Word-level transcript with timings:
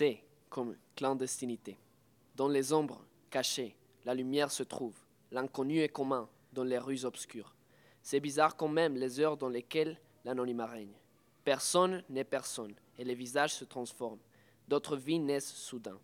C'est 0.00 0.24
comme 0.48 0.78
clandestinité. 0.96 1.76
Dans 2.34 2.48
les 2.48 2.72
ombres 2.72 3.04
cachées, 3.28 3.76
la 4.06 4.14
lumière 4.14 4.50
se 4.50 4.62
trouve. 4.62 4.94
L'inconnu 5.30 5.80
est 5.80 5.90
commun 5.90 6.26
dans 6.54 6.64
les 6.64 6.78
rues 6.78 7.04
obscures. 7.04 7.54
C'est 8.02 8.18
bizarre 8.18 8.56
quand 8.56 8.68
même 8.68 8.96
les 8.96 9.20
heures 9.20 9.36
dans 9.36 9.50
lesquelles 9.50 10.00
l'anonymat 10.24 10.64
règne. 10.64 10.96
Personne 11.44 12.02
n'est 12.08 12.24
personne, 12.24 12.74
et 12.96 13.04
les 13.04 13.14
visages 13.14 13.52
se 13.52 13.66
transforment. 13.66 14.22
D'autres 14.68 14.96
vies 14.96 15.18
naissent 15.18 15.52
soudain. 15.52 16.00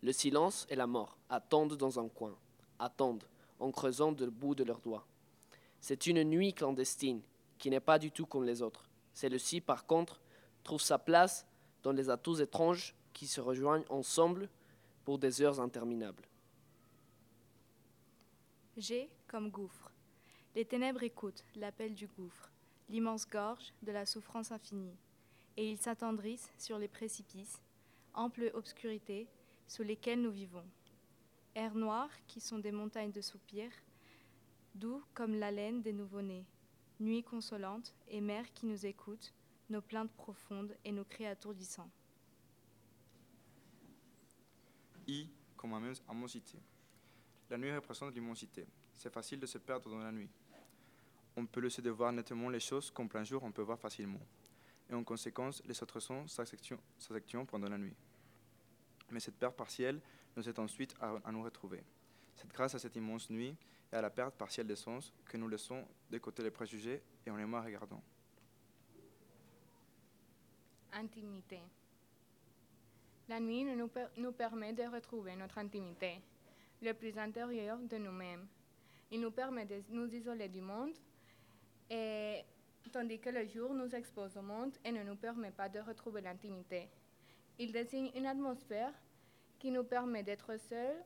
Le 0.00 0.12
silence 0.12 0.66
et 0.70 0.74
la 0.74 0.86
mort 0.86 1.18
attendent 1.28 1.76
dans 1.76 2.00
un 2.00 2.08
coin, 2.08 2.34
attendent 2.78 3.28
en 3.60 3.70
creusant 3.70 4.12
le 4.18 4.30
bout 4.30 4.54
de 4.54 4.64
leurs 4.64 4.80
doigts. 4.80 5.06
C'est 5.82 6.06
une 6.06 6.24
nuit 6.24 6.54
clandestine 6.54 7.20
qui 7.58 7.68
n'est 7.68 7.78
pas 7.80 7.98
du 7.98 8.10
tout 8.10 8.24
comme 8.24 8.44
les 8.44 8.62
autres. 8.62 8.88
Celle-ci, 9.12 9.60
par 9.60 9.84
contre, 9.84 10.22
trouve 10.62 10.80
sa 10.80 10.98
place 10.98 11.46
dans 11.82 11.92
les 11.92 12.08
atouts 12.08 12.40
étranges 12.40 12.94
qui 13.14 13.26
se 13.26 13.40
rejoignent 13.40 13.86
ensemble 13.88 14.50
pour 15.04 15.18
des 15.18 15.40
heures 15.40 15.60
interminables. 15.60 16.24
J'ai 18.76 19.08
comme 19.28 19.50
gouffre. 19.50 19.90
Les 20.54 20.64
ténèbres 20.64 21.02
écoutent 21.02 21.44
l'appel 21.54 21.94
du 21.94 22.06
gouffre, 22.06 22.50
l'immense 22.88 23.26
gorge 23.28 23.72
de 23.82 23.92
la 23.92 24.04
souffrance 24.04 24.52
infinie, 24.52 24.96
et 25.56 25.70
ils 25.70 25.78
s'attendrissent 25.78 26.50
sur 26.58 26.78
les 26.78 26.88
précipices, 26.88 27.62
ample 28.12 28.50
obscurité 28.54 29.26
sous 29.66 29.82
lesquelles 29.82 30.20
nous 30.20 30.30
vivons. 30.30 30.64
Airs 31.54 31.74
noirs 31.74 32.10
qui 32.26 32.40
sont 32.40 32.58
des 32.58 32.72
montagnes 32.72 33.12
de 33.12 33.20
soupirs, 33.20 33.72
doux 34.74 35.02
comme 35.14 35.34
l'haleine 35.34 35.82
des 35.82 35.92
nouveau-nés, 35.92 36.46
nuit 37.00 37.22
consolante 37.22 37.94
et 38.08 38.20
mer 38.20 38.52
qui 38.54 38.66
nous 38.66 38.86
écoute, 38.86 39.32
nos 39.70 39.80
plaintes 39.80 40.12
profondes 40.12 40.76
et 40.84 40.92
nos 40.92 41.04
cris 41.04 41.26
attourdissants. 41.26 41.90
I 45.06 45.28
comme 45.56 45.94
immensité. 46.10 46.58
La 47.50 47.58
nuit 47.58 47.74
représente 47.74 48.14
l'immensité. 48.14 48.66
C'est 48.94 49.12
facile 49.12 49.40
de 49.40 49.46
se 49.46 49.58
perdre 49.58 49.90
dans 49.90 49.98
la 49.98 50.12
nuit. 50.12 50.30
On 51.36 51.46
peut 51.46 51.60
laisser 51.60 51.82
de 51.82 51.90
voir 51.90 52.12
nettement 52.12 52.48
les 52.48 52.60
choses 52.60 52.90
qu'en 52.90 53.06
plein 53.06 53.24
jour 53.24 53.42
on 53.42 53.52
peut 53.52 53.62
voir 53.62 53.78
facilement. 53.78 54.20
Et 54.90 54.94
en 54.94 55.02
conséquence, 55.02 55.62
les 55.64 55.82
autres 55.82 56.00
sons 56.00 56.26
s'actionnent 56.28 57.46
pendant 57.46 57.68
la 57.68 57.78
nuit. 57.78 57.96
Mais 59.10 59.20
cette 59.20 59.36
perte 59.36 59.56
partielle 59.56 60.00
nous 60.36 60.48
aide 60.48 60.58
ensuite 60.58 60.94
à, 61.00 61.32
nous 61.32 61.42
retrouver. 61.42 61.82
C'est 62.34 62.48
grâce 62.48 62.74
à 62.74 62.78
cette 62.78 62.96
immense 62.96 63.30
nuit 63.30 63.56
et 63.92 63.96
à 63.96 64.02
la 64.02 64.10
perte 64.10 64.34
partielle 64.34 64.66
des 64.66 64.76
sens 64.76 65.12
que 65.24 65.36
nous 65.36 65.48
laissons 65.48 65.86
de 66.10 66.18
côté 66.18 66.42
les 66.42 66.50
préjugés 66.50 67.02
et 67.26 67.30
en 67.30 67.36
les 67.36 67.44
moins 67.44 67.62
regardant. 67.62 68.02
Intimité. 70.92 71.60
La 73.28 73.40
nuit 73.40 73.64
nous, 73.64 73.88
per- 73.88 74.08
nous 74.18 74.32
permet 74.32 74.72
de 74.72 74.82
retrouver 74.82 75.34
notre 75.36 75.58
intimité, 75.58 76.20
le 76.82 76.92
plus 76.92 77.16
intérieur 77.18 77.78
de 77.78 77.96
nous-mêmes. 77.96 78.46
Il 79.10 79.20
nous 79.20 79.30
permet 79.30 79.64
de 79.64 79.82
nous 79.90 80.12
isoler 80.14 80.48
du 80.48 80.60
monde, 80.60 80.92
et, 81.90 82.42
tandis 82.92 83.18
que 83.18 83.30
le 83.30 83.46
jour 83.46 83.72
nous 83.74 83.94
expose 83.94 84.36
au 84.36 84.42
monde 84.42 84.76
et 84.84 84.92
ne 84.92 85.02
nous 85.02 85.16
permet 85.16 85.50
pas 85.50 85.68
de 85.68 85.80
retrouver 85.80 86.20
l'intimité. 86.20 86.88
Il 87.58 87.72
désigne 87.72 88.10
une 88.14 88.26
atmosphère 88.26 88.92
qui 89.58 89.70
nous 89.70 89.84
permet 89.84 90.22
d'être 90.22 90.56
seuls 90.68 91.02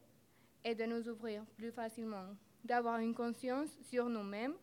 et 0.64 0.74
de 0.74 0.84
nous 0.84 1.08
ouvrir 1.08 1.44
plus 1.56 1.70
facilement, 1.70 2.27
d'avoir 2.64 2.98
une 2.98 3.14
conscience 3.14 3.69
sur 3.83 4.08
nous-mêmes, 4.08 4.55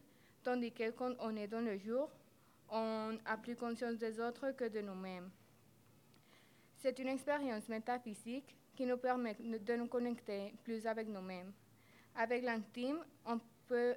tandis 0.43 0.73
que 0.73 0.91
quand 0.91 1.13
on 1.19 1.35
est 1.37 1.47
dans 1.47 1.61
le 1.61 1.77
jour, 1.77 2.09
on 2.69 3.17
a 3.25 3.37
plus 3.37 3.55
conscience 3.55 3.97
des 3.97 4.19
autres 4.19 4.51
que 4.51 4.65
de 4.65 4.81
nous-mêmes. 4.81 5.29
C'est 6.85 6.99
une 6.99 7.07
expérience 7.07 7.67
métaphysique 7.67 8.55
qui 8.75 8.85
nous 8.85 8.97
permet 8.97 9.33
de 9.33 9.75
nous 9.75 9.87
connecter 9.87 10.53
plus 10.63 10.85
avec 10.85 11.07
nous-mêmes. 11.07 11.51
Avec 12.13 12.43
l'intime, 12.43 13.03
on 13.25 13.39
peut 13.67 13.95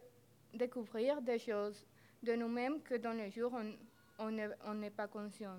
découvrir 0.55 1.21
des 1.21 1.39
choses 1.39 1.85
de 2.23 2.33
nous-mêmes 2.33 2.81
que 2.81 2.95
dans 2.95 3.13
le 3.13 3.29
jour, 3.29 3.53
on- 3.53 3.77
on 4.19 4.31
ne- 4.31 4.55
on 4.65 4.73
n'est 4.73 4.89
pas 4.89 5.07
conscient. 5.07 5.59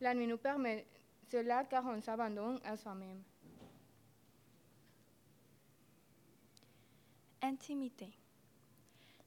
La 0.00 0.14
nuit 0.14 0.28
nous 0.28 0.38
permet 0.38 0.86
cela 1.26 1.64
car 1.64 1.84
on 1.86 2.00
s'abandonne 2.00 2.60
à 2.62 2.76
soi-même. 2.76 3.24
Intimité. 7.42 8.08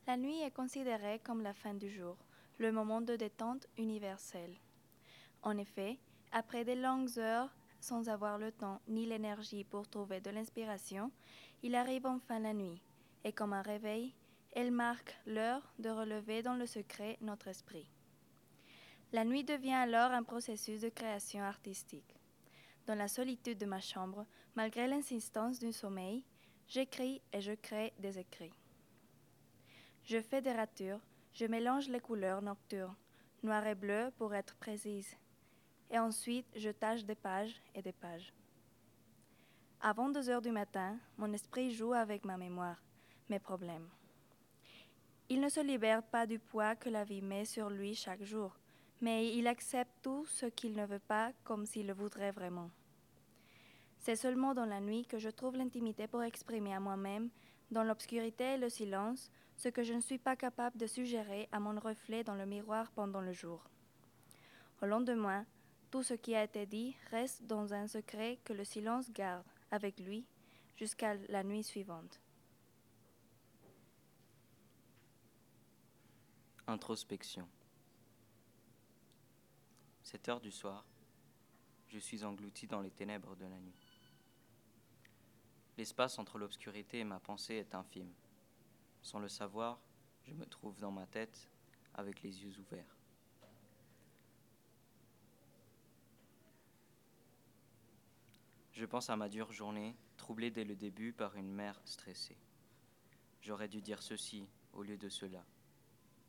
La 0.07 0.15
nuit 0.15 0.39
est 0.39 0.51
considérée 0.55 1.19
comme 1.19 1.41
la 1.43 1.53
fin 1.53 1.73
du 1.73 1.89
jour, 1.89 2.15
le 2.59 2.71
moment 2.71 3.01
de 3.01 3.17
détente 3.17 3.67
universelle. 3.77 4.55
En 5.41 5.57
effet, 5.57 5.97
après 6.33 6.65
de 6.65 6.73
longues 6.73 7.17
heures 7.17 7.55
sans 7.79 8.09
avoir 8.09 8.37
le 8.37 8.51
temps 8.51 8.81
ni 8.89 9.05
l'énergie 9.05 9.63
pour 9.63 9.87
trouver 9.87 10.19
de 10.19 10.29
l'inspiration, 10.29 11.09
il 11.61 11.75
arrive 11.75 12.05
enfin 12.05 12.39
la 12.39 12.53
nuit, 12.53 12.81
et 13.23 13.31
comme 13.31 13.53
un 13.53 13.61
réveil, 13.61 14.13
elle 14.51 14.71
marque 14.71 15.15
l'heure 15.25 15.73
de 15.79 15.89
relever 15.89 16.41
dans 16.41 16.55
le 16.55 16.65
secret 16.65 17.17
notre 17.21 17.47
esprit. 17.47 17.89
La 19.13 19.23
nuit 19.23 19.45
devient 19.45 19.71
alors 19.73 20.11
un 20.11 20.23
processus 20.23 20.81
de 20.81 20.89
création 20.89 21.41
artistique. 21.41 22.15
Dans 22.85 22.95
la 22.95 23.07
solitude 23.07 23.57
de 23.57 23.65
ma 23.65 23.79
chambre, 23.79 24.25
malgré 24.55 24.87
l'insistance 24.87 25.59
du 25.59 25.71
sommeil, 25.71 26.25
J'écris 26.67 27.21
et 27.31 27.41
je 27.41 27.51
crée 27.51 27.93
des 27.99 28.17
écrits. 28.17 28.53
Je 30.05 30.19
fais 30.19 30.41
des 30.41 30.53
ratures, 30.53 30.99
je 31.33 31.45
mélange 31.45 31.87
les 31.87 31.99
couleurs 31.99 32.41
nocturnes, 32.41 32.95
noir 33.43 33.65
et 33.67 33.75
bleu 33.75 34.11
pour 34.17 34.33
être 34.33 34.55
précise, 34.55 35.15
et 35.89 35.99
ensuite 35.99 36.47
je 36.55 36.69
tâche 36.69 37.03
des 37.03 37.15
pages 37.15 37.61
et 37.75 37.81
des 37.81 37.91
pages. 37.91 38.33
Avant 39.81 40.09
deux 40.09 40.29
heures 40.29 40.41
du 40.41 40.51
matin, 40.51 40.97
mon 41.17 41.33
esprit 41.33 41.71
joue 41.73 41.93
avec 41.93 42.23
ma 42.23 42.37
mémoire, 42.37 42.81
mes 43.29 43.39
problèmes. 43.39 43.89
Il 45.29 45.41
ne 45.41 45.49
se 45.49 45.59
libère 45.59 46.03
pas 46.03 46.25
du 46.25 46.39
poids 46.39 46.75
que 46.75 46.89
la 46.89 47.03
vie 47.03 47.21
met 47.21 47.45
sur 47.45 47.69
lui 47.69 47.95
chaque 47.95 48.23
jour, 48.23 48.55
mais 49.01 49.35
il 49.35 49.47
accepte 49.47 49.91
tout 50.01 50.25
ce 50.25 50.45
qu'il 50.45 50.75
ne 50.75 50.85
veut 50.85 50.99
pas 50.99 51.31
comme 51.43 51.65
s'il 51.65 51.87
le 51.87 51.93
voudrait 51.93 52.31
vraiment. 52.31 52.69
C'est 53.99 54.15
seulement 54.15 54.53
dans 54.53 54.65
la 54.65 54.81
nuit 54.81 55.05
que 55.05 55.17
je 55.17 55.29
trouve 55.29 55.55
l'intimité 55.55 56.07
pour 56.07 56.23
exprimer 56.23 56.73
à 56.73 56.79
moi-même, 56.79 57.29
dans 57.71 57.83
l'obscurité 57.83 58.53
et 58.53 58.57
le 58.57 58.69
silence, 58.69 59.31
ce 59.57 59.69
que 59.69 59.83
je 59.83 59.93
ne 59.93 60.01
suis 60.01 60.17
pas 60.17 60.35
capable 60.35 60.77
de 60.77 60.87
suggérer 60.87 61.47
à 61.51 61.59
mon 61.59 61.79
reflet 61.79 62.23
dans 62.23 62.35
le 62.35 62.45
miroir 62.45 62.91
pendant 62.91 63.21
le 63.21 63.33
jour. 63.33 63.63
Au 64.81 64.85
lendemain, 64.85 65.45
tout 65.93 66.01
ce 66.01 66.15
qui 66.15 66.33
a 66.33 66.43
été 66.43 66.65
dit 66.65 66.95
reste 67.11 67.45
dans 67.45 67.71
un 67.71 67.87
secret 67.87 68.39
que 68.45 68.51
le 68.51 68.63
silence 68.63 69.11
garde 69.11 69.45
avec 69.69 69.99
lui 69.99 70.25
jusqu'à 70.75 71.13
la 71.29 71.43
nuit 71.43 71.61
suivante. 71.61 72.19
Introspection. 76.65 77.47
Cette 80.01 80.27
heure 80.27 80.41
du 80.41 80.49
soir, 80.49 80.83
je 81.89 81.99
suis 81.99 82.23
englouti 82.23 82.65
dans 82.65 82.81
les 82.81 82.89
ténèbres 82.89 83.35
de 83.35 83.45
la 83.45 83.59
nuit. 83.59 84.01
L'espace 85.77 86.17
entre 86.17 86.39
l'obscurité 86.39 87.01
et 87.01 87.03
ma 87.03 87.19
pensée 87.19 87.57
est 87.57 87.75
infime. 87.75 88.11
Sans 89.03 89.19
le 89.19 89.29
savoir, 89.29 89.79
je 90.23 90.33
me 90.33 90.47
trouve 90.47 90.79
dans 90.79 90.91
ma 90.91 91.05
tête 91.05 91.47
avec 91.93 92.23
les 92.23 92.41
yeux 92.41 92.57
ouverts. 92.57 93.02
Je 98.83 98.87
pense 98.89 99.09
à 99.09 99.15
ma 99.15 99.29
dure 99.29 99.49
journée, 99.53 99.95
troublée 100.17 100.51
dès 100.51 100.65
le 100.65 100.75
début 100.75 101.13
par 101.13 101.37
une 101.37 101.49
mère 101.49 101.79
stressée. 101.85 102.35
J'aurais 103.41 103.69
dû 103.69 103.81
dire 103.81 104.03
ceci 104.03 104.45
au 104.73 104.83
lieu 104.83 104.97
de 104.97 105.07
cela. 105.07 105.45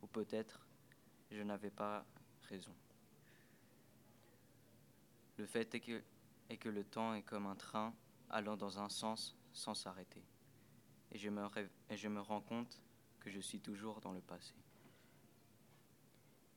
Ou 0.01 0.07
peut-être 0.07 0.65
je 1.31 1.41
n'avais 1.41 1.69
pas 1.69 2.05
raison. 2.43 2.73
Le 5.35 5.45
fait 5.45 5.75
est 5.75 5.81
que, 5.81 6.01
que 6.57 6.69
le 6.69 6.85
temps 6.85 7.13
est 7.13 7.23
comme 7.23 7.45
un 7.45 7.57
train 7.57 7.93
allant 8.29 8.55
dans 8.55 8.79
un 8.79 8.87
sens 8.87 9.35
sans 9.51 9.73
s'arrêter. 9.73 10.23
Et 11.11 11.17
et 11.17 11.97
je 11.97 12.07
me 12.07 12.21
rends 12.21 12.39
compte 12.39 12.81
que 13.19 13.29
je 13.29 13.41
suis 13.41 13.59
toujours 13.59 13.99
dans 13.99 14.13
le 14.13 14.21
passé. 14.21 14.55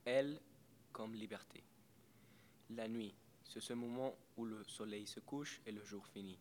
Elle 0.05 0.41
comme 0.93 1.17
liberté. 1.17 1.65
La 2.71 2.87
nuit, 2.87 3.17
c'est 3.49 3.61
ce 3.61 3.73
moment 3.73 4.15
où 4.37 4.45
le 4.45 4.63
soleil 4.65 5.07
se 5.07 5.21
couche 5.21 5.61
et 5.67 5.73
le 5.73 5.83
jour 5.83 6.07
finit. 6.07 6.39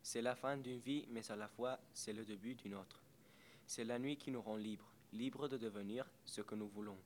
C'est 0.00 0.22
la 0.22 0.36
fin 0.36 0.56
d'une 0.56 0.78
vie, 0.78 1.04
mais 1.10 1.28
à 1.30 1.36
la 1.36 1.48
fois 1.48 1.78
c'est 1.92 2.12
le 2.12 2.24
début 2.24 2.54
d'une 2.54 2.76
autre. 2.76 3.02
C'est 3.66 3.84
la 3.84 3.98
nuit 3.98 4.16
qui 4.16 4.30
nous 4.30 4.40
rend 4.40 4.56
libres, 4.56 4.92
libres 5.12 5.48
de 5.48 5.58
devenir 5.58 6.08
ce 6.24 6.40
que 6.42 6.54
nous 6.54 6.68
voulons. 6.68 6.98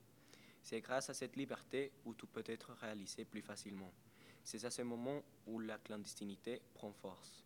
C'est 0.63 0.83
grâce 0.83 1.09
à 1.09 1.15
cette 1.15 1.37
liberté 1.37 1.91
où 2.05 2.13
tout 2.13 2.27
peut 2.27 2.45
être 2.45 2.73
réalisé 2.83 3.25
plus 3.25 3.41
facilement. 3.41 3.91
C'est 4.45 4.67
à 4.67 4.71
ce 4.71 4.83
moment 4.83 5.23
où 5.47 5.59
la 5.59 5.79
clandestinité 5.79 6.61
prend 6.75 6.93
force. 6.93 7.43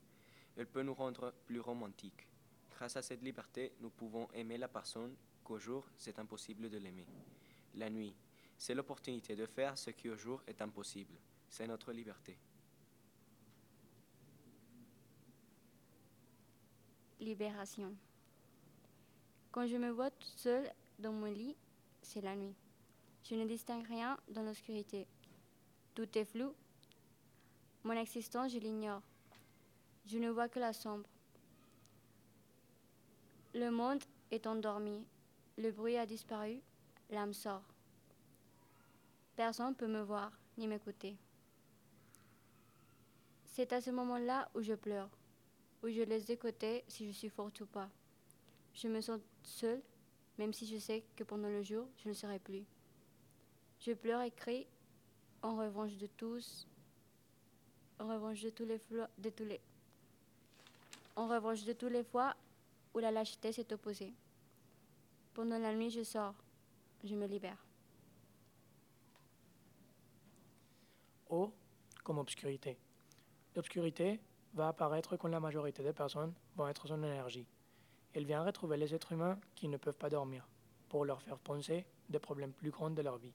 Elle 0.57 0.67
peut 0.67 0.83
nous 0.83 0.95
rendre 0.95 1.33
plus 1.47 1.61
romantiques. 1.61 2.27
Grâce 2.73 2.97
à 2.97 3.03
cette 3.03 3.23
liberté, 3.23 3.73
nous 3.81 3.91
pouvons 3.91 4.29
aimer 4.33 4.59
la 4.59 4.69
personne 4.69 5.15
qu'au 5.45 5.61
jour 5.61 5.87
c'est 5.97 6.19
impossible 6.19 6.69
de 6.69 6.79
l'aimer. 6.79 7.07
La 7.77 7.89
nuit, 7.89 8.17
c'est 8.59 8.75
l'opportunité 8.75 9.37
de 9.37 9.47
faire 9.47 9.79
ce 9.79 9.91
qui 9.91 10.09
au 10.09 10.17
jour 10.17 10.43
est 10.49 10.61
impossible 10.61 11.15
c'est 11.55 11.69
notre 11.69 11.93
liberté. 11.93 12.37
Libération. 17.21 17.95
Quand 19.53 19.65
je 19.69 19.77
me 19.77 19.91
vois 19.91 20.11
toute 20.11 20.37
seule 20.37 20.69
dans 20.99 21.13
mon 21.13 21.27
lit, 21.27 21.55
c'est 22.03 22.23
la 22.23 22.35
nuit. 22.35 22.57
Je 23.23 23.37
ne 23.37 23.47
distingue 23.47 23.87
rien 23.87 24.19
dans 24.31 24.43
l'obscurité. 24.43 25.07
Tout 25.95 26.19
est 26.19 26.25
flou. 26.25 26.53
Mon 27.85 27.93
existence, 27.93 28.51
je 28.53 28.59
l'ignore. 28.59 29.03
Je 30.07 30.19
ne 30.19 30.31
vois 30.31 30.49
que 30.49 30.59
la 30.59 30.73
sombre. 30.73 31.09
Le 33.55 33.71
monde 33.71 34.03
est 34.33 34.49
endormi. 34.49 35.07
Le 35.57 35.71
bruit 35.71 35.99
a 35.99 36.05
disparu. 36.05 36.61
L'âme 37.11 37.33
sort. 37.33 37.63
Personne 39.37 39.69
ne 39.69 39.75
peut 39.75 39.87
me 39.87 40.03
voir 40.03 40.33
ni 40.59 40.67
m'écouter. 40.67 41.17
C'est 43.55 43.73
à 43.73 43.81
ce 43.81 43.91
moment-là 43.91 44.51
où 44.57 44.63
je 44.63 44.75
pleure, 44.75 45.09
où 45.85 45.89
je 45.89 46.03
laisse 46.03 46.27
de 46.27 46.35
côté 46.35 46.83
si 46.89 47.07
je 47.07 47.13
suis 47.17 47.29
forte 47.29 47.61
ou 47.61 47.67
pas. 47.67 47.89
Je 48.75 48.89
me 48.89 49.01
sens 49.01 49.21
seule, 49.45 49.81
même 50.39 50.53
si 50.53 50.67
je 50.67 50.77
sais 50.77 51.05
que 51.15 51.23
pendant 51.23 51.47
le 51.47 51.63
jour, 51.63 51.87
je 52.03 52.09
ne 52.09 52.15
serai 52.15 52.41
plus. 52.41 52.65
Je 53.79 53.93
pleure 53.93 54.23
et 54.23 54.33
crie 54.33 54.67
en 55.41 55.55
revanche 55.55 55.97
de 55.99 56.09
tous, 56.09 56.67
en 58.01 58.09
revanche 58.09 58.43
de 58.43 58.51
tous 58.51 58.65
les, 58.65 58.81
de 59.19 59.31
tous 59.31 59.47
en 61.15 61.29
revanche 61.29 61.63
de 61.63 61.75
tous 61.75 61.89
les 61.89 62.03
fois 62.03 62.35
où 62.93 62.99
la 62.99 63.13
lâcheté 63.13 63.53
s'est 63.53 63.73
opposée. 63.73 64.13
Pendant 65.33 65.59
la 65.59 65.73
nuit, 65.73 65.91
je 65.91 66.03
sors, 66.03 66.35
je 67.05 67.15
me 67.15 67.29
libère. 67.29 67.65
O 71.31 71.53
comme 72.03 72.19
obscurité. 72.19 72.77
L'obscurité 73.55 74.21
va 74.55 74.69
apparaître 74.69 75.17
quand 75.17 75.29
la 75.29 75.41
majorité 75.41 75.83
des 75.83 75.93
personnes 75.93 76.35
vont 76.57 76.69
être 76.69 76.87
son 76.87 77.03
énergie. 77.03 77.47
Elle 78.13 78.25
vient 78.25 78.45
retrouver 78.45 78.77
les 78.77 78.95
êtres 78.95 79.13
humains 79.13 79.39
qui 79.55 79.69
ne 79.69 79.77
peuvent 79.77 79.97
pas 79.97 80.11
dormir 80.11 80.47
pour 80.89 81.05
leur 81.05 81.23
faire 81.23 81.39
penser 81.39 81.87
des 82.09 82.19
problèmes 82.19 82.53
plus 82.53 82.71
grands 82.71 82.91
de 82.91 83.03
leur 83.03 83.19
vie. 83.19 83.35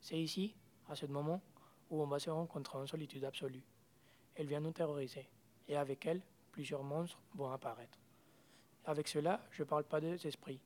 C'est 0.00 0.18
ici, 0.18 0.54
à 0.88 0.94
ce 0.94 1.06
moment, 1.06 1.42
où 1.90 2.02
on 2.02 2.06
va 2.06 2.18
se 2.18 2.30
rencontrer 2.30 2.78
en 2.78 2.86
solitude 2.86 3.24
absolue. 3.24 3.64
Elle 4.34 4.46
vient 4.46 4.60
nous 4.60 4.72
terroriser, 4.72 5.28
et 5.68 5.76
avec 5.76 6.06
elle, 6.06 6.22
plusieurs 6.52 6.82
monstres 6.82 7.20
vont 7.34 7.50
apparaître. 7.50 7.98
Avec 8.84 9.08
cela, 9.08 9.40
je 9.50 9.62
ne 9.62 9.68
parle 9.68 9.84
pas 9.84 10.00
des 10.00 10.26
esprits, 10.26 10.60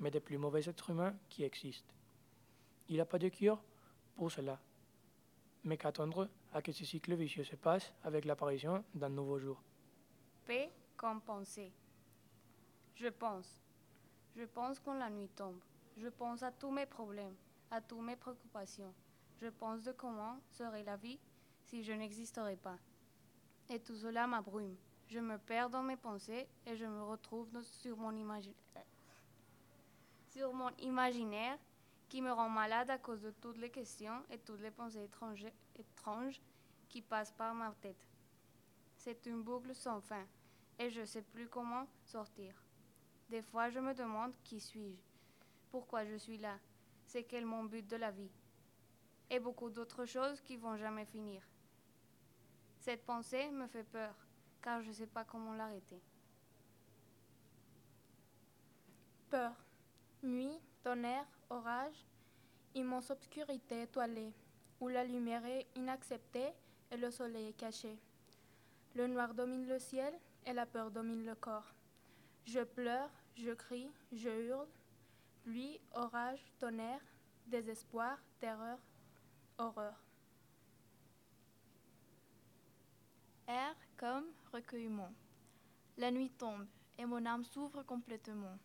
mais 0.00 0.10
des 0.10 0.20
plus 0.20 0.38
mauvais 0.38 0.68
êtres 0.68 0.90
humains 0.90 1.14
qui 1.28 1.44
existent. 1.44 1.94
Il 2.88 2.94
n'y 2.94 3.00
a 3.00 3.06
pas 3.06 3.18
de 3.18 3.28
cure 3.28 3.62
pour 4.16 4.30
cela, 4.32 4.58
mais 5.64 5.76
qu'attendre 5.76 6.28
à 6.56 6.62
que 6.62 6.72
ce 6.72 6.86
cycle 6.86 7.14
vicieux 7.14 7.44
se 7.44 7.54
passe 7.54 7.92
avec 8.02 8.24
l'apparition 8.24 8.82
d'un 8.94 9.10
nouveau 9.10 9.38
jour. 9.38 9.62
Paix 10.46 10.72
comme 10.96 11.20
pensée. 11.20 11.70
Je 12.94 13.08
pense. 13.08 13.62
Je 14.34 14.44
pense 14.44 14.80
quand 14.80 14.94
la 14.94 15.10
nuit 15.10 15.28
tombe. 15.28 15.60
Je 15.98 16.08
pense 16.08 16.42
à 16.42 16.50
tous 16.50 16.70
mes 16.70 16.86
problèmes, 16.86 17.34
à 17.70 17.82
toutes 17.82 18.00
mes 18.00 18.16
préoccupations. 18.16 18.94
Je 19.38 19.48
pense 19.48 19.82
de 19.82 19.92
comment 19.92 20.38
serait 20.48 20.82
la 20.82 20.96
vie 20.96 21.18
si 21.60 21.84
je 21.84 21.92
n'existerais 21.92 22.56
pas. 22.56 22.78
Et 23.68 23.78
tout 23.78 23.96
cela 23.96 24.26
m'abrume. 24.26 24.76
Je 25.08 25.18
me 25.18 25.36
perds 25.36 25.68
dans 25.68 25.82
mes 25.82 25.98
pensées 25.98 26.48
et 26.64 26.74
je 26.74 26.86
me 26.86 27.02
retrouve 27.02 27.50
sur 27.62 27.98
mon, 27.98 28.40
sur 30.30 30.54
mon 30.54 30.70
imaginaire 30.78 31.58
qui 32.08 32.22
me 32.22 32.32
rend 32.32 32.48
malade 32.48 32.88
à 32.88 32.96
cause 32.96 33.20
de 33.20 33.30
toutes 33.42 33.58
les 33.58 33.70
questions 33.70 34.22
et 34.30 34.38
toutes 34.38 34.62
les 34.62 34.70
pensées 34.70 35.04
étranges, 35.04 35.46
étranges 35.78 36.40
qui 36.88 37.02
passent 37.02 37.32
par 37.32 37.54
ma 37.54 37.72
tête. 37.80 38.06
C'est 38.96 39.26
une 39.26 39.42
boucle 39.42 39.74
sans 39.74 40.00
fin 40.00 40.26
et 40.78 40.90
je 40.90 41.00
ne 41.00 41.06
sais 41.06 41.22
plus 41.22 41.48
comment 41.48 41.86
sortir. 42.04 42.54
Des 43.28 43.42
fois, 43.42 43.70
je 43.70 43.80
me 43.80 43.94
demande 43.94 44.34
qui 44.44 44.60
suis-je, 44.60 45.02
pourquoi 45.70 46.04
je 46.04 46.16
suis 46.16 46.38
là, 46.38 46.58
c'est 47.06 47.24
quel 47.24 47.44
mon 47.44 47.64
but 47.64 47.86
de 47.86 47.96
la 47.96 48.10
vie, 48.10 48.30
et 49.30 49.40
beaucoup 49.40 49.70
d'autres 49.70 50.04
choses 50.04 50.40
qui 50.40 50.56
vont 50.56 50.76
jamais 50.76 51.04
finir. 51.04 51.42
Cette 52.78 53.04
pensée 53.04 53.50
me 53.50 53.66
fait 53.66 53.84
peur, 53.84 54.14
car 54.62 54.80
je 54.82 54.88
ne 54.88 54.92
sais 54.92 55.06
pas 55.06 55.24
comment 55.24 55.54
l'arrêter. 55.54 56.00
Peur, 59.28 59.52
nuit, 60.22 60.60
tonnerre, 60.84 61.26
orage, 61.50 62.06
immense 62.74 63.10
obscurité 63.10 63.82
étoilée, 63.82 64.32
où 64.80 64.88
la 64.88 65.04
lumière 65.04 65.44
est 65.44 65.66
inacceptée 65.76 66.52
et 66.90 66.96
le 66.96 67.10
soleil 67.10 67.48
est 67.48 67.56
caché. 67.56 67.98
Le 68.94 69.06
noir 69.06 69.34
domine 69.34 69.66
le 69.66 69.78
ciel 69.78 70.12
et 70.44 70.52
la 70.52 70.66
peur 70.66 70.90
domine 70.90 71.24
le 71.24 71.34
corps. 71.34 71.74
Je 72.44 72.60
pleure, 72.60 73.10
je 73.36 73.50
crie, 73.50 73.90
je 74.12 74.28
hurle. 74.28 74.68
Pluie, 75.42 75.80
orage, 75.94 76.44
tonnerre, 76.58 77.00
désespoir, 77.46 78.18
terreur, 78.40 78.78
horreur. 79.58 79.94
Air 83.46 83.76
comme 83.96 84.26
recueillement. 84.52 85.12
La 85.98 86.10
nuit 86.10 86.30
tombe 86.30 86.66
et 86.98 87.06
mon 87.06 87.24
âme 87.26 87.44
s'ouvre 87.44 87.82
complètement. 87.82 88.58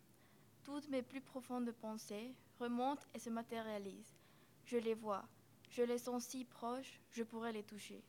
Toutes 0.64 0.90
mes 0.90 1.02
plus 1.02 1.22
profondes 1.22 1.72
pensées 1.72 2.34
remontent 2.60 3.06
et 3.14 3.20
se 3.20 3.30
matérialisent. 3.30 4.18
Je 4.66 4.78
les 4.78 4.94
vois, 4.94 5.26
je 5.72 5.84
les 5.84 5.98
sens 5.98 6.26
si 6.26 6.44
proches, 6.44 7.00
je 7.12 7.24
pourrais 7.24 7.54
les 7.54 7.64
toucher. 7.64 8.04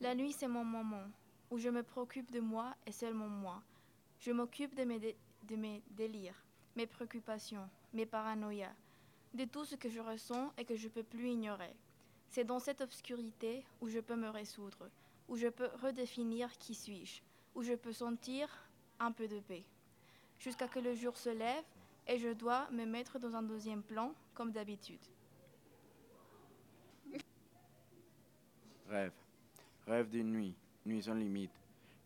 La 0.00 0.14
nuit, 0.14 0.32
c'est 0.32 0.48
mon 0.48 0.64
moment 0.64 1.04
où 1.50 1.58
je 1.58 1.68
me 1.68 1.84
préoccupe 1.84 2.30
de 2.32 2.40
moi 2.40 2.74
et 2.86 2.92
seulement 2.92 3.28
moi. 3.28 3.62
Je 4.18 4.32
m'occupe 4.32 4.74
de 4.74 4.84
mes, 4.84 5.82
délires, 5.90 6.44
mes 6.74 6.86
préoccupations, 6.86 7.68
mes 7.92 8.06
paranoïas, 8.06 8.74
de 9.32 9.44
tout 9.44 9.64
ce 9.64 9.76
que 9.76 9.88
je 9.88 10.00
ressens 10.00 10.52
et 10.58 10.64
que 10.64 10.74
je 10.74 10.88
ne 10.88 10.92
peux 10.92 11.04
plus 11.04 11.30
ignorer. 11.30 11.74
C'est 12.28 12.44
dans 12.44 12.58
cette 12.58 12.80
obscurité 12.80 13.64
où 13.80 13.88
je 13.88 14.00
peux 14.00 14.16
me 14.16 14.28
résoudre, 14.28 14.90
où 15.28 15.36
je 15.36 15.48
peux 15.48 15.70
redéfinir 15.80 16.58
qui 16.58 16.74
suis-je, 16.74 17.22
où 17.54 17.62
je 17.62 17.74
peux 17.74 17.92
sentir 17.92 18.48
un 18.98 19.12
peu 19.12 19.28
de 19.28 19.38
paix. 19.38 19.64
Jusqu'à 20.40 20.66
que 20.66 20.80
le 20.80 20.94
jour 20.94 21.16
se 21.16 21.30
lève 21.30 21.64
et 22.08 22.18
je 22.18 22.30
dois 22.30 22.68
me 22.72 22.84
mettre 22.84 23.20
dans 23.20 23.36
un 23.36 23.42
deuxième 23.42 23.82
plan 23.82 24.12
comme 24.34 24.50
d'habitude. 24.50 24.98
Rêve. 28.88 29.12
Rêve 29.86 30.10
d'une 30.10 30.32
nuit, 30.32 30.54
nuit 30.84 31.02
sans 31.02 31.14
limite, 31.14 31.50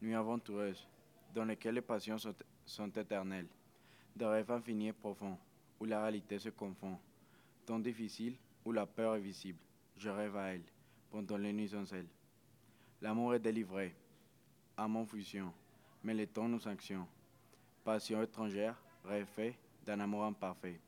nuit 0.01 0.15
aventureuse, 0.15 0.87
dans 1.35 1.45
laquelle 1.45 1.75
les 1.75 1.81
passions 1.81 2.19
sont, 2.67 2.91
éternelles. 2.97 3.49
De 4.17 4.25
rêves 4.25 4.51
infinis 4.51 4.89
et 4.89 4.93
profonds, 4.93 5.39
où 5.81 5.85
la 5.85 6.03
réalité 6.03 6.39
se 6.39 6.49
confond. 6.49 6.99
Temps 7.67 7.79
difficile, 7.79 8.37
où 8.65 8.73
la 8.73 8.87
peur 8.87 9.17
est 9.17 9.21
visible. 9.21 9.59
Je 9.97 10.09
rêve 10.09 10.37
à 10.37 10.55
elle, 10.55 10.63
pendant 11.11 11.37
les 11.37 11.53
nuits 11.53 11.69
sans 11.69 11.93
elle. 11.93 12.09
L'amour 13.01 13.35
est 13.35 13.41
délivré, 13.41 13.95
mon 14.87 15.05
fusion, 15.05 15.53
mais 16.05 16.15
le 16.15 16.27
temps 16.27 16.49
nous 16.49 16.61
sanctionne. 16.61 17.07
Passion 17.83 18.23
étrangère, 18.23 18.81
rêve 19.05 19.27
fait 19.35 19.57
d'un 19.85 19.99
amour 20.01 20.25
imparfait. 20.25 20.79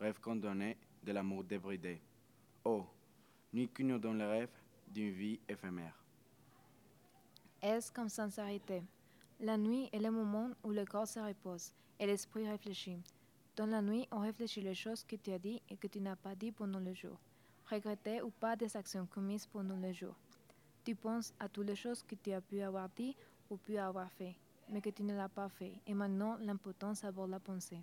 Rêve 0.00 0.18
condamné 0.20 0.76
de 1.02 1.12
l'amour 1.12 1.44
débridé. 1.44 2.00
Oh, 2.64 2.86
nuit 3.52 3.68
qu'une 3.68 3.98
dans 3.98 4.12
le 4.12 4.26
rêve 4.26 4.48
d'une 4.92 5.12
vie 5.12 5.40
éphémère. 5.48 5.94
Est-ce 7.62 7.90
comme 7.90 8.08
sincérité 8.08 8.82
La 9.40 9.56
nuit 9.56 9.88
est 9.92 9.98
le 9.98 10.10
moment 10.10 10.50
où 10.62 10.70
le 10.70 10.84
corps 10.84 11.08
se 11.08 11.18
repose 11.18 11.72
et 11.98 12.06
l'esprit 12.06 12.48
réfléchit. 12.48 12.98
Dans 13.56 13.66
la 13.66 13.82
nuit, 13.82 14.06
on 14.12 14.20
réfléchit 14.20 14.60
les 14.60 14.74
choses 14.74 15.02
que 15.02 15.16
tu 15.16 15.32
as 15.32 15.38
dit 15.38 15.60
et 15.68 15.76
que 15.76 15.88
tu 15.88 16.00
n'as 16.00 16.14
pas 16.14 16.36
dit 16.36 16.52
pendant 16.52 16.78
le 16.78 16.94
jour. 16.94 17.18
Regretter 17.68 18.22
ou 18.22 18.30
pas 18.30 18.54
des 18.54 18.76
actions 18.76 19.06
commises 19.06 19.46
pendant 19.46 19.76
le 19.76 19.92
jour. 19.92 20.14
Tu 20.84 20.94
penses 20.94 21.34
à 21.40 21.48
toutes 21.48 21.66
les 21.66 21.74
choses 21.74 22.02
que 22.02 22.14
tu 22.14 22.32
as 22.32 22.40
pu 22.40 22.60
avoir 22.62 22.88
dit 22.90 23.16
ou 23.50 23.56
pu 23.56 23.76
avoir 23.76 24.10
fait, 24.12 24.36
mais 24.70 24.80
que 24.80 24.90
tu 24.90 25.02
ne 25.02 25.14
l'as 25.14 25.28
pas 25.28 25.48
fait, 25.48 25.72
et 25.86 25.94
maintenant 25.94 26.36
l'impotence 26.40 27.04
aborde 27.04 27.30
la 27.30 27.40
pensée. 27.40 27.82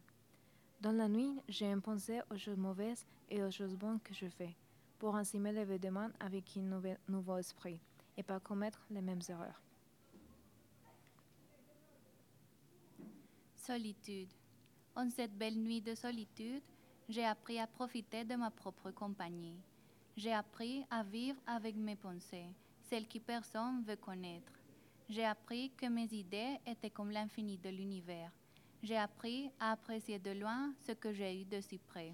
Dans 0.80 0.92
la 0.92 1.08
nuit, 1.08 1.42
j'ai 1.48 1.66
une 1.66 1.82
pensée 1.82 2.22
aux 2.32 2.38
choses 2.38 2.58
mauvaises 2.58 3.06
et 3.30 3.44
aux 3.44 3.52
choses 3.52 3.76
bonnes 3.76 4.00
que 4.00 4.14
je 4.14 4.28
fais, 4.28 4.56
pour 5.00 5.16
lever 5.16 5.80
demain 5.80 6.12
avec 6.20 6.58
un 6.58 6.96
nouveau 7.08 7.38
esprit, 7.38 7.80
et 8.18 8.24
pas 8.24 8.40
commettre 8.40 8.86
les 8.90 9.02
mêmes 9.02 9.22
erreurs. 9.30 9.62
Solitude. 13.56 14.30
En 14.96 15.10
cette 15.10 15.38
belle 15.38 15.58
nuit 15.58 15.82
de 15.82 15.96
solitude, 15.96 16.64
j'ai 17.10 17.26
appris 17.26 17.60
à 17.60 17.68
profiter 17.68 18.24
de 18.24 18.36
ma 18.36 18.50
propre 18.50 18.92
compagnie. 18.92 19.60
J'ai 20.16 20.34
appris 20.34 20.86
à 20.90 21.04
vivre 21.04 21.40
avec 21.46 21.76
mes 21.76 21.96
pensées, 21.96 22.48
celles 22.82 23.08
que 23.08 23.20
personne 23.20 23.84
veut 23.84 23.98
connaître. 23.98 24.54
J'ai 25.10 25.26
appris 25.26 25.72
que 25.72 25.88
mes 25.88 26.12
idées 26.14 26.58
étaient 26.66 26.90
comme 26.90 27.12
l'infini 27.12 27.58
de 27.58 27.70
l'univers. 27.70 28.32
J'ai 28.82 28.98
appris 28.98 29.52
à 29.60 29.72
apprécier 29.72 30.20
de 30.20 30.32
loin 30.32 30.74
ce 30.86 30.94
que 30.94 31.12
j'ai 31.12 31.42
eu 31.42 31.46
de 31.46 31.60
si 31.60 31.78
près. 31.78 32.14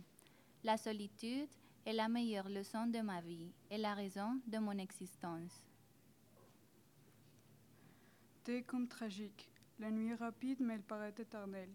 La 0.64 0.78
solitude 0.78 1.50
est 1.86 1.94
la 1.94 2.08
meilleure 2.08 2.50
leçon 2.50 2.88
de 2.88 3.00
ma 3.00 3.22
vie 3.22 3.52
et 3.70 3.78
la 3.78 3.94
raison 3.94 4.40
de 4.48 4.58
mon 4.58 4.78
existence. 4.78 5.64
T 8.44 8.64
comme 8.64 8.88
tragique. 8.88 9.50
La 9.80 9.90
nuit 9.90 10.10
est 10.10 10.16
rapide, 10.16 10.60
mais 10.60 10.76
elle 10.76 10.84
paraît 10.84 11.14
éternelle. 11.18 11.74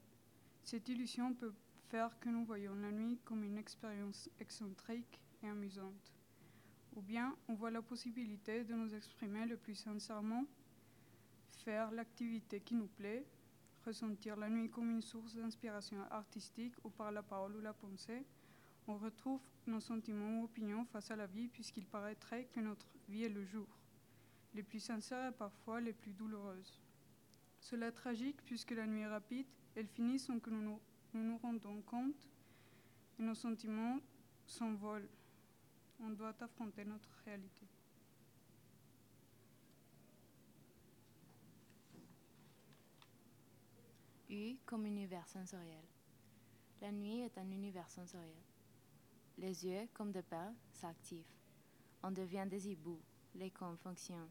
Cette 0.63 0.89
illusion 0.89 1.35
peut 1.35 1.53
faire 1.89 2.19
que 2.19 2.29
nous 2.29 2.45
voyons 2.45 2.75
la 2.75 2.91
nuit 2.91 3.19
comme 3.25 3.45
une 3.45 3.59
expérience 3.59 4.29
excentrique 4.41 5.21
et 5.43 5.49
amusante. 5.49 6.13
Ou 6.95 7.03
bien 7.03 7.37
on 7.49 7.55
voit 7.55 7.71
la 7.71 7.83
possibilité 7.83 8.65
de 8.65 8.75
nous 8.75 8.95
exprimer 8.95 9.47
le 9.47 9.57
plus 9.57 9.75
sincèrement, 9.75 10.45
faire 11.65 11.91
l'activité 11.91 12.61
qui 12.61 12.75
nous 12.75 12.89
plaît, 12.89 13.27
ressentir 13.85 14.37
la 14.37 14.49
nuit 14.49 14.71
comme 14.71 14.91
une 14.91 15.03
source 15.03 15.35
d'inspiration 15.35 15.99
artistique 16.11 16.75
ou 16.85 16.91
par 16.91 17.13
la 17.13 17.23
parole 17.23 17.57
ou 17.57 17.61
la 17.61 17.73
pensée. 17.73 18.25
On 18.89 18.99
retrouve 18.99 19.41
nos 19.67 19.81
sentiments 19.81 20.41
ou 20.41 20.45
opinions 20.45 20.85
face 20.85 21.11
à 21.11 21.17
la 21.17 21.27
vie 21.27 21.49
puisqu'il 21.49 21.87
paraîtrait 21.87 22.45
que 22.53 22.61
notre 22.61 22.87
vie 23.09 23.25
est 23.25 23.29
le 23.29 23.45
jour, 23.45 23.67
les 24.55 24.63
plus 24.63 24.79
sincères 24.79 25.31
et 25.31 25.37
parfois 25.37 25.81
les 25.81 25.93
plus 25.93 26.13
douloureuses. 26.13 26.81
Cela 27.59 27.89
est 27.89 27.93
tragique 27.93 28.41
puisque 28.45 28.71
la 28.71 28.87
nuit 28.87 29.01
est 29.01 29.09
rapide, 29.09 29.47
elle 29.75 29.89
finit 29.89 30.21
sans 30.21 30.39
que 30.39 30.51
nous 30.51 30.63
nous, 30.63 30.81
nous, 31.15 31.39
rendons 31.39 31.83
compte 31.83 32.29
et 33.19 33.23
nos 33.23 33.35
sentiments 33.35 33.99
s'envolent. 34.47 35.09
On 35.99 36.11
doit 36.11 36.35
affronter 36.41 36.85
notre 36.85 37.09
réalité. 37.25 37.67
U 44.31 44.57
comme 44.65 44.87
univers 44.87 45.27
sensoriel. 45.27 45.85
La 46.81 46.93
nuit 46.93 47.21
est 47.21 47.39
un 47.39 47.51
univers 47.51 47.91
sensoriel. 47.91 48.43
Les 49.39 49.67
yeux, 49.67 49.89
comme 49.93 50.13
des 50.13 50.23
perles, 50.23 50.55
s'activent. 50.73 51.35
On 52.03 52.11
devient 52.11 52.47
des 52.49 52.69
hiboux, 52.69 53.01
les 53.35 53.51
cônes 53.51 53.77
fonctionnent. 53.77 54.31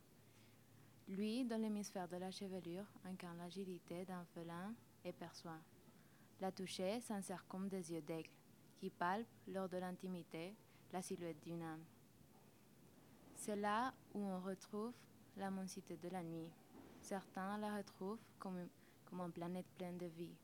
Lui, 1.07 1.45
dans 1.45 1.61
l'hémisphère 1.61 2.07
de 2.07 2.17
la 2.17 2.31
chevelure, 2.31 2.87
incarne 3.03 3.37
l'agilité 3.37 4.03
d'un 4.05 4.25
félin 4.33 4.73
et 5.03 5.11
perçoit. 5.11 5.59
La 6.41 6.51
toucher 6.51 6.99
s'insère 7.01 7.45
comme 7.47 7.69
des 7.69 7.93
yeux 7.93 8.01
d'aigle, 8.01 8.31
qui 8.77 8.89
palpent, 8.89 9.27
lors 9.47 9.69
de 9.69 9.77
l'intimité, 9.77 10.55
la 10.91 11.03
silhouette 11.03 11.39
d'une 11.43 11.61
âme. 11.61 11.83
C'est 13.35 13.55
là 13.55 13.93
où 14.15 14.19
on 14.19 14.39
retrouve 14.39 14.93
l'immensité 15.37 15.97
de 15.97 16.09
la 16.09 16.23
nuit. 16.23 16.49
Certains 17.01 17.59
la 17.59 17.77
retrouvent 17.77 18.23
comme, 18.39 18.67
comme 19.05 19.21
une 19.21 19.31
planète 19.31 19.67
pleine 19.77 19.99
de 19.99 20.07
vie. 20.07 20.35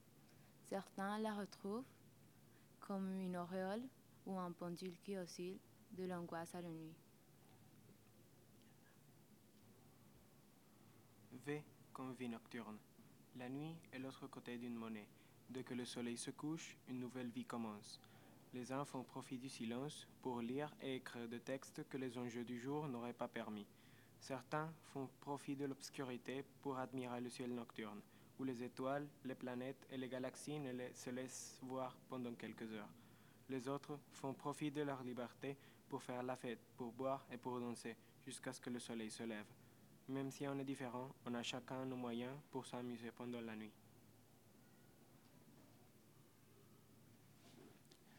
Certains 0.70 1.18
la 1.18 1.34
retrouvent 1.34 1.86
comme 2.80 3.20
une 3.20 3.38
auréole 3.38 3.82
ou 4.26 4.38
un 4.38 4.52
pendule 4.52 4.98
qui 5.04 5.18
oscille 5.18 5.60
de 5.92 6.04
l'angoisse 6.06 6.54
à 6.56 6.62
la 6.62 6.70
nuit. 6.70 6.94
V 11.46 11.64
comme 11.94 12.14
vie 12.14 12.30
nocturne. 12.30 12.78
La 13.38 13.50
nuit 13.50 13.76
est 13.92 14.00
l'autre 14.00 14.28
côté 14.28 14.58
d'une 14.58 14.76
monnaie. 14.76 15.08
Dès 15.50 15.64
que 15.64 15.74
le 15.74 15.86
soleil 15.86 16.18
se 16.18 16.32
couche, 16.32 16.78
une 16.88 17.00
nouvelle 17.00 17.30
vie 17.30 17.46
commence. 17.46 18.00
Les 18.54 18.72
uns 18.72 18.86
font 18.86 19.04
profit 19.04 19.38
du 19.38 19.50
silence 19.50 20.08
pour 20.22 20.42
lire 20.42 20.74
et 20.82 20.96
écrire 20.96 21.28
des 21.28 21.40
textes 21.40 21.88
que 21.90 21.98
les 21.98 22.18
enjeux 22.18 22.44
du 22.44 22.60
jour 22.60 22.88
n'auraient 22.88 23.14
pas 23.14 23.28
permis. 23.28 23.66
Certains 24.20 24.72
font 24.94 25.10
profit 25.22 25.56
de 25.56 25.66
l'obscurité 25.66 26.44
pour 26.62 26.78
admirer 26.78 27.22
le 27.22 27.30
ciel 27.30 27.54
nocturne, 27.56 28.02
où 28.40 28.44
les 28.44 28.62
étoiles, 28.64 29.08
les 29.26 29.36
planètes 29.36 29.88
et 29.90 29.98
les 29.98 30.10
galaxies 30.10 30.60
ne 30.60 30.74
se 30.94 31.10
laissent 31.10 31.60
voir 31.64 31.96
pendant 32.10 32.34
quelques 32.34 32.72
heures. 32.72 32.90
Les 33.50 33.68
autres 33.68 34.00
font 34.14 34.34
profit 34.34 34.72
de 34.72 34.82
leur 34.82 35.04
liberté 35.04 35.58
pour 35.90 36.02
faire 36.02 36.24
la 36.24 36.36
fête, 36.36 36.60
pour 36.78 36.92
boire 36.92 37.26
et 37.32 37.38
pour 37.38 37.60
danser, 37.60 37.96
jusqu'à 38.26 38.54
ce 38.54 38.62
que 38.62 38.70
le 38.70 38.80
soleil 38.80 39.12
se 39.12 39.24
lève. 39.24 39.46
Même 40.08 40.32
si 40.32 40.48
on 40.48 40.58
est 40.58 40.64
différent, 40.64 41.10
on 41.26 41.34
a 41.34 41.44
chacun 41.44 41.86
nos 41.86 41.96
moyens 41.96 42.34
pour 42.50 42.66
s'amuser 42.66 43.12
pendant 43.12 43.42
la 43.42 43.56
nuit. 43.56 43.72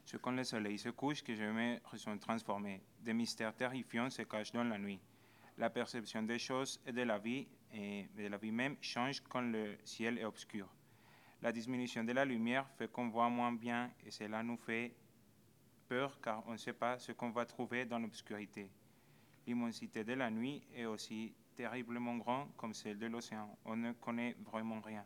C'est 0.04 0.20
quand 0.20 0.32
le 0.32 0.44
soleil 0.44 0.78
se 0.78 0.90
couche 0.90 1.22
que 1.22 1.34
je 1.34 1.44
me 1.44 1.78
ressens 1.84 2.18
transformé. 2.18 2.82
Des 3.00 3.14
mystères 3.14 3.56
terrifiants 3.56 4.10
se 4.10 4.20
cachent 4.22 4.52
dans 4.52 4.64
la 4.64 4.78
nuit. 4.78 5.00
La 5.56 5.70
perception 5.70 6.22
des 6.22 6.38
choses 6.38 6.78
et 6.84 6.92
de 6.92 7.00
la 7.00 7.18
vie, 7.18 7.46
et 7.72 8.06
de 8.14 8.26
la 8.26 8.36
vie 8.36 8.52
même, 8.52 8.76
change 8.82 9.20
quand 9.22 9.40
le 9.40 9.78
ciel 9.84 10.18
est 10.18 10.24
obscur. 10.24 10.68
La 11.40 11.50
diminution 11.50 12.04
de 12.04 12.12
la 12.12 12.26
lumière 12.26 12.68
fait 12.76 12.92
qu'on 12.92 13.08
voit 13.08 13.30
moins 13.30 13.52
bien 13.52 13.90
et 14.04 14.10
cela 14.10 14.42
nous 14.42 14.58
fait 14.58 14.94
peur 15.92 16.18
car 16.22 16.42
on 16.46 16.52
ne 16.52 16.56
sait 16.56 16.72
pas 16.72 16.98
ce 16.98 17.12
qu'on 17.12 17.30
va 17.30 17.44
trouver 17.44 17.84
dans 17.84 17.98
l'obscurité. 17.98 18.70
L'immensité 19.46 20.04
de 20.04 20.14
la 20.14 20.30
nuit 20.30 20.62
est 20.74 20.86
aussi 20.86 21.34
terriblement 21.54 22.16
grande 22.16 22.48
comme 22.56 22.72
celle 22.72 22.98
de 22.98 23.06
l'océan. 23.06 23.58
On 23.66 23.76
ne 23.76 23.92
connaît 23.92 24.34
vraiment 24.40 24.80
rien. 24.80 25.04